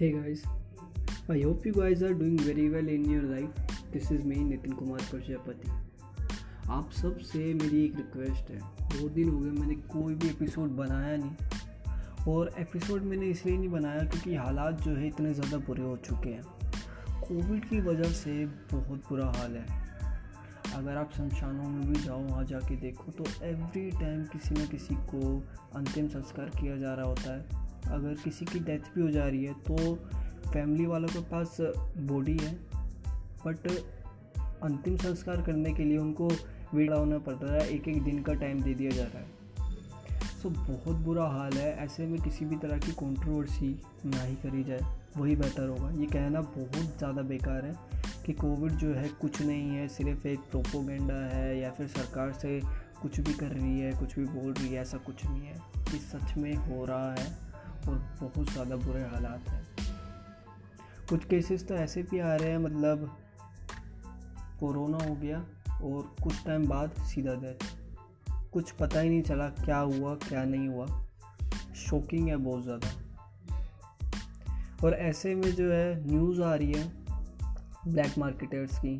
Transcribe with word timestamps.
Hey 0.00 0.12
guys, 0.12 0.44
I 1.28 1.42
hope 1.42 1.66
you 1.66 1.74
guys 1.74 2.02
are 2.02 2.14
doing 2.14 2.38
very 2.38 2.70
well 2.70 2.88
in 2.88 3.04
your 3.04 3.22
life. 3.22 3.58
This 3.92 4.06
is 4.14 4.22
me 4.24 4.36
Nitin 4.44 4.72
Kumar 4.72 5.00
Prajapati 5.10 5.70
आप 6.72 6.90
सबसे 7.00 7.38
मेरी 7.54 7.84
एक 7.84 7.96
request 7.96 8.50
है। 8.50 8.60
दो 8.94 9.08
दिन 9.08 9.28
हो 9.28 9.38
गए 9.38 9.50
मैंने 9.50 9.74
कोई 9.90 10.14
भी 10.14 10.28
एपिसोड 10.28 10.70
बनाया 10.76 11.16
नहीं। 11.16 12.32
और 12.34 12.54
एपिसोड 12.58 13.02
मैंने 13.02 13.26
इसलिए 13.26 13.58
नहीं 13.58 13.68
बनाया 13.68 14.04
क्योंकि 14.04 14.34
हालात 14.36 14.80
जो 14.80 14.94
है 14.96 15.06
इतने 15.08 15.34
ज़्यादा 15.34 15.58
बुरे 15.66 15.82
हो 15.82 15.96
चुके 16.08 16.30
हैं। 16.30 16.42
कोविड 17.20 17.68
की 17.68 17.80
वजह 17.90 18.12
से 18.22 18.44
बहुत 18.74 19.08
बुरा 19.08 19.32
हाल 19.36 19.56
है। 19.56 19.66
अगर 20.74 20.96
आप 20.96 21.12
शमशानों 21.16 21.68
में 21.70 21.88
भी 21.92 22.00
जाओ 22.00 22.22
वहाँ 22.22 22.44
जाके 22.44 22.76
देखो 22.88 23.12
तो 23.12 23.24
एवरी 23.46 23.90
टाइम 23.90 24.24
किसी 24.32 24.54
न 24.54 24.66
किसी 24.66 24.94
को 25.14 25.42
अंतिम 25.78 26.08
संस्कार 26.08 26.60
किया 26.60 26.76
जा 26.76 26.94
रहा 26.94 27.06
होता 27.06 27.36
है। 27.36 27.68
अगर 27.86 28.14
किसी 28.14 28.44
की 28.44 28.58
डेथ 28.58 28.94
भी 28.94 29.02
हो 29.02 29.10
जा 29.10 29.26
रही 29.28 29.44
है 29.44 29.54
तो 29.66 29.94
फैमिली 30.52 30.86
वालों 30.86 31.08
के 31.08 31.20
पास 31.30 31.56
बॉडी 32.06 32.36
है 32.42 32.52
बट 33.46 33.68
अंतिम 34.62 34.96
संस्कार 34.96 35.42
करने 35.42 35.72
के 35.72 35.84
लिए 35.84 35.98
उनको 35.98 36.28
वेट 36.74 36.90
होना 36.90 37.18
पड़ता 37.18 37.52
है 37.52 37.68
एक 37.68 37.88
एक 37.88 38.02
दिन 38.04 38.22
का 38.22 38.34
टाइम 38.34 38.62
दे 38.62 38.74
दिया 38.74 38.90
जा 38.90 39.04
रहा 39.04 39.18
है। 39.18 39.38
सो 40.42 40.50
बहुत 40.50 40.96
बुरा 40.96 41.24
हाल 41.24 41.52
है, 41.52 41.72
ऐसे 41.76 42.06
में 42.06 42.20
किसी 42.20 42.44
भी 42.44 42.56
तरह 42.56 42.78
की 42.78 42.92
कंट्रोवर्सी 42.92 43.68
ना 44.06 44.22
ही 44.22 44.34
करी 44.34 44.62
जाए, 44.64 44.80
वही 45.16 45.36
बेहतर 45.36 45.68
होगा। 45.68 45.90
ये 45.90 46.06
कहना 46.06 46.40
बहुत 46.40 46.98
ज़्यादा 46.98 47.22
बेकार 47.22 47.64
है 47.66 47.74
कि 48.26 48.32
कोविड 48.32 48.72
जो 48.72 48.94
है 48.94 49.08
कुछ 49.20 49.42
नहीं 49.42 49.68
है, 49.70 49.88
सिर्फ़ 49.88 50.26
एक 50.28 50.38
प्रोपोगेंडा 50.50 51.14
है, 51.14 51.58
या 51.58 51.70
फिर 51.70 51.86
सरकार 51.88 52.32
से 52.32 52.60
कुछ 53.02 53.20
भी 53.20 53.34
कर 53.34 53.46
रही 53.46 53.78
है, 53.80 53.92
कुछ 53.92 54.18
भी 54.18 54.24
बोल 54.24 54.52
रही 54.52 54.68
है, 54.68 54.80
ऐसा 54.80 54.98
कुछ 54.98 55.24
नहीं 55.26 55.40
है। 55.40 55.54
ये 55.92 55.98
सच 55.98 56.36
में 56.38 56.54
हो 56.54 56.84
रहा 56.84 57.12
है। 57.12 57.49
और 57.88 57.96
बहुत 58.20 58.50
ज़्यादा 58.52 58.76
बुरे 58.76 59.02
हालात 59.02 59.48
हैं। 59.48 59.62
कुछ 61.08 61.24
केसेस 61.24 61.66
तो 61.68 61.74
ऐसे 61.74 62.02
भी 62.02 62.18
आ 62.18 62.34
रहे 62.34 62.50
हैं 62.50 62.58
मतलब 62.58 63.10
कोरोना 64.60 64.98
हो 64.98 65.14
गया 65.14 65.38
और 65.82 66.14
कुछ 66.22 66.44
टाइम 66.46 66.66
बाद 66.66 66.90
सीधा 67.04 67.34
डेथ 67.34 67.64
कुछ 68.52 68.70
पता 68.70 69.00
ही 69.00 69.08
नहीं 69.08 69.22
चला 69.22 69.48
क्या 69.48 69.78
हुआ, 69.78 70.14
क्या 70.14 70.44
नहीं 70.44 70.68
हुआ। 70.68 70.86
शॉकिंग 71.76 72.28
है 72.28 72.36
बहुत 72.36 72.62
ज़्यादा। 72.64 72.88
और 74.84 74.94
ऐसे 74.94 75.34
में 75.34 75.50
जो 75.54 75.70
है 75.72 76.06
न्यूज़ 76.06 76.42
आ 76.42 76.54
रही 76.54 76.72
है 76.72 76.84
ब्लैक 77.88 78.18
मार्केटर्स 78.18 78.78
की। 78.78 78.98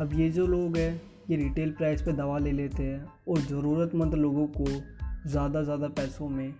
अब 0.00 0.12
ये 0.12 0.28
जो 0.30 0.46
लोग 0.46 0.76
हैं, 0.76 1.00
ये 1.30 1.36
रिटेल 1.36 1.72
प्राइस 1.72 2.02
पे 2.02 2.12
दवा 2.12 2.38
ले 2.38 2.52
लेते 2.52 2.82
हैं 2.82 3.04
और 3.28 3.40
ज़रूरतमंद 3.40 4.14
लोगों 4.14 4.46
को 4.46 4.66
ज़्यादा 5.30 5.62
ज़्यादा 5.62 5.88
पैसों 5.88 6.28
में 6.28 6.54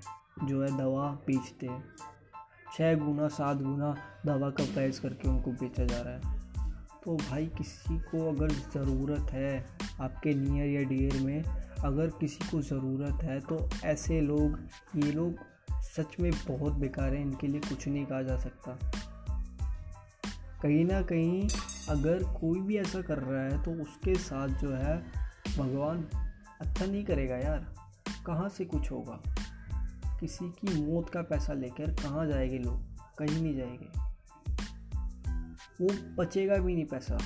जो 0.45 0.63
है 0.63 0.77
दवा 0.77 1.11
बेचते 1.27 1.67
हैं। 1.67 1.85
छः 2.75 2.95
गुना, 2.97 3.29
सात 3.29 3.57
गुना 3.57 3.95
दवा 4.27 4.51
का 4.51 4.65
प्राइस 4.65 5.01
करके 5.01 5.29
उनको 5.29 5.51
बेचा 5.53 5.85
जा 5.85 6.01
रहा 6.01 6.15
है। 6.15 6.39
तो 7.05 7.17
भाई 7.17 7.47
किसी 7.47 7.99
को 7.99 8.29
अगर 8.29 8.51
ज़रूरत 8.51 9.31
है 9.31 9.67
आपके 10.01 10.35
नियर 10.35 10.69
या 10.69 10.83
डियर 10.83 11.21
में, 11.23 11.43
अगर 11.85 12.07
किसी 12.11 12.51
को 12.51 12.61
ज़रूरत 12.63 13.23
है 13.23 13.41
तो 13.41 13.69
ऐसे 13.85 14.21
लोग, 14.21 14.59
ये 14.97 15.13
लोग 15.13 15.35
सच 15.83 16.17
में 16.21 16.31
बहुत 16.49 16.73
बेकार 16.73 17.15
हैं, 17.15 17.23
इनके 17.23 17.47
लिए 17.47 17.61
कुछ 17.61 17.89
नहीं 17.89 18.05
कहा 18.07 18.23
जा 18.23 18.37
सकता। 18.37 18.79
कहीं 20.63 20.85
ना 20.85 21.03
कहीं 21.03 21.49
अगर 21.89 22.23
कोई 22.41 22.61
भी 22.61 22.77
ऐसा 22.77 23.01
कर 23.03 23.19
रहा 23.19 23.43
है 23.43 23.63
तो 23.63 23.73
उसके 23.83 24.15
साथ 24.15 24.49
जो 24.49 24.73
है, 24.75 24.99
भगवान 25.59 26.07
अच्छा 26.61 26.87
नहीं 26.87 27.05
करेगा 27.05 27.37
यार। 27.37 27.67
कहाँ 28.27 28.49
से 28.49 28.65
कुछ 28.65 28.91
होगा? 28.91 29.21
किसी 30.21 30.49
की 30.49 30.83
मौत 30.83 31.11
का 31.11 31.23
पैसा 31.23 31.53
लेकर 31.53 31.91
कहाँ 31.91 32.27
जाएँगे 32.27 32.59
लोग? 32.59 32.81
कहीं 33.19 33.43
नहीं 33.43 33.57
जाएँगे। 33.57 33.89
वो 35.81 36.15
बचेगा 36.15 36.57
भी 36.57 36.75
नहीं 36.75 36.85
पैसा। 36.85 37.19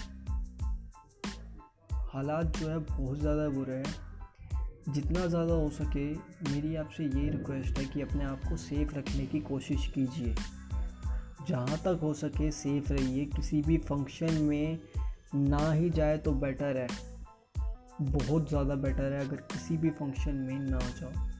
हालात 2.12 2.56
जो 2.56 2.68
है 2.68 2.78
बहुत 2.78 3.18
ज़्यादा 3.18 3.48
बुरे 3.48 3.76
हैं। 3.76 3.94
जितना 4.88 5.26
ज़्यादा 5.26 5.54
हो 5.54 5.70
सके 5.70 6.14
मेरी 6.52 6.76
आपसे 6.76 7.04
ये 7.04 7.30
रिक्वेस्ट 7.30 7.78
है 7.78 7.84
कि 7.84 8.02
अपने 8.02 8.24
आप 8.24 8.40
को 8.48 8.56
सेफ़ 8.56 8.94
रखने 8.94 9.26
की 9.26 9.40
कोशिश 9.40 9.86
कीजिए। 9.86 10.34
जहाँ 11.48 11.78
तक 11.78 11.98
हो 12.02 12.14
सके 12.14 12.50
सेफ़ 12.50 12.92
रहिए। 12.92 13.24
किसी 13.24 13.62
भी 13.62 13.78
फ़ंक्शन 13.78 14.34
में 14.34 14.78
ना 15.34 15.72
ही 15.72 15.90
जाए 15.90 16.18
तो 16.18 16.32
बेटर 16.32 16.76
है। 16.76 16.88
बहुत 18.00 18.48
ज़्यादा 18.48 18.74
बेटर 18.74 19.12
है 19.12 19.28
अगर 19.28 19.36
किसी 19.36 19.76
भी 19.76 19.90
फ़ंक्शन 19.90 20.34
में 20.34 20.58
ना 20.58 20.78
जाओ। 20.78 21.33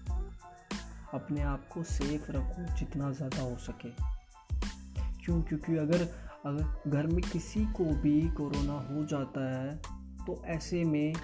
अपने 1.14 1.42
आप 1.42 1.68
को 1.68 1.82
सेफ़ 1.82 2.30
रखो 2.32 2.76
जितना 2.76 3.10
ज़्यादा 3.12 3.42
हो 3.42 3.56
सके। 3.56 3.90
क्यों? 5.24 5.42
क्योंकि 5.42 5.76
अगर 5.76 6.08
अगर 6.46 6.90
घर 6.90 7.06
में 7.06 7.20
किसी 7.22 7.64
को 7.66 7.84
भी 7.84 8.20
कोरोना 8.30 8.72
हो 8.88 9.04
जाता 9.04 9.48
है 9.50 9.76
तो 10.26 10.42
ऐसे 10.46 10.84
में 10.84 11.14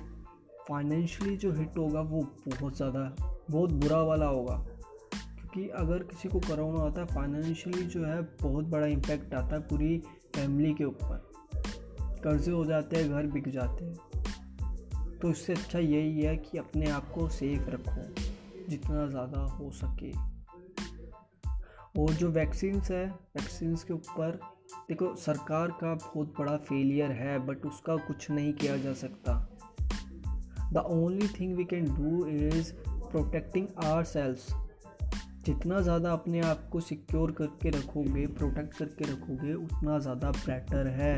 फाइनेंशियली 0.69 1.37
जो 1.37 1.53
हिट 1.53 1.79
होगा 1.79 2.01
वो 2.01 2.23
बहुत 2.49 2.77
ज़्यादा, 2.77 3.01
बहुत 3.51 3.73
बुरा 3.73 4.01
वाला 4.03 4.27
होगा। 4.27 4.55
क्योंकि 5.15 5.69
अगर 5.69 6.03
किसी 6.03 6.29
को 6.29 6.41
कोरोना 6.41 6.85
आता 6.85 7.01
है 7.01 7.07
फाइनेंशियली 7.07 7.83
जो 7.83 8.05
है 8.05 8.21
बहुत 8.43 8.65
बड़ा 8.65 8.87
इम्पैक्ट 8.87 9.35
आता 9.35 9.57
है 9.57 9.61
पूरी 9.61 9.99
फैमिली 10.37 10.75
के 10.75 10.85
ऊपर। 10.85 11.31
कर्जे 12.25 12.51
हो 12.51 12.65
जाते 12.65 12.97
हैं, 12.97 13.11
घर 13.11 13.27
बिक 13.27 13.49
जाते 13.49 13.85
हैं। 13.85 15.19
तो 15.19 15.31
इससे 15.31 15.53
अच्छा 15.53 15.79
यही 15.79 16.21
है 16.23 16.37
कि 16.37 16.59
अपने 16.59 16.91
आप 16.91 17.11
को 17.11 17.29
सेफ़ 17.29 17.71
रखो। 17.71 18.30
जितना 18.71 19.07
ज़्यादा 19.09 19.41
हो 19.51 19.71
सके। 19.75 20.13
और 22.01 22.13
जो 22.15 22.29
वैक्सीन्स 22.31 22.91
है 22.91 23.05
वैक्सीन्स 23.07 23.83
के 23.85 23.93
ऊपर 23.93 24.39
देखो 24.89 25.15
सरकार 25.19 25.71
का 25.81 25.95
बहुत 25.95 26.35
बड़ा 26.39 26.57
फेलियर 26.59 27.13
है 27.13 27.39
बट 27.47 27.67
उसका 27.67 27.97
कुछ 28.07 28.31
नहीं 28.31 28.53
किया 28.53 28.77
जा 28.77 28.93
सकता। 28.93 29.35
The 30.73 30.85
only 30.89 31.29
thing 31.41 31.57
we 31.57 31.65
can 31.65 31.85
do 31.95 32.27
is 32.29 32.73
protecting 33.11 33.67
ourselves 34.05 34.49
जितना 35.45 35.81
ज़्यादा 35.81 36.13
अपने 36.13 36.41
आप 36.41 36.69
को 36.73 36.81
सिक्योर 36.81 37.33
करके 37.33 37.71
रखोगे 37.71 38.27
प्रोटेक्ट 38.35 38.77
करके 38.77 39.11
रखोगे 39.13 39.55
उतना 39.55 39.99
ज़्यादा 39.99 40.31
बेटर 40.31 40.87
है। 40.93 41.17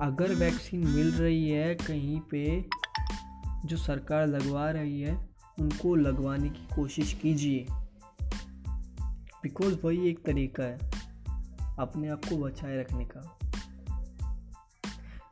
अगर 0.00 0.34
वैक्सीन 0.34 0.86
मिल 0.86 1.10
रही 1.12 1.48
है 1.48 1.74
कहीं 1.76 2.20
पे 2.30 2.44
जो 3.64 3.76
सरकार 3.76 4.26
लगवा 4.26 4.70
रही 4.70 5.00
है 5.00 5.14
उनको 5.60 5.94
लगवाने 5.94 6.50
की 6.50 6.74
कोशिश 6.74 7.12
कीजिए। 7.12 7.66
बिकॉज़ 9.42 9.74
वही 9.74 10.08
एक 10.08 10.24
तरीका 10.24 10.62
है, 10.62 10.78
अपने 11.78 12.08
आप 12.08 12.24
को 12.24 12.36
बचाए 12.36 12.80
रखने 12.80 13.04
का। 13.04 13.38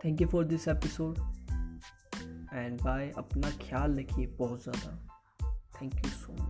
Thank 0.05 0.21
you 0.21 0.29
for 0.29 0.45
this 0.45 0.69
episode 0.69 1.19
and 2.55 2.83
bye 2.83 3.13
अपना 3.19 3.51
ख्याल 3.51 3.99
रखिए 3.99 4.27
बहुत 4.27 4.63
ज़्यादा। 4.63 5.09
Thank 5.83 5.95
you 5.95 6.11
so 6.11 6.33
much 6.33 6.42